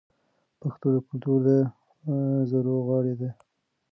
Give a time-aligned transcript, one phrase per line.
[0.61, 1.47] پښتو د کلتور د
[2.49, 3.29] زرو غاړه ده.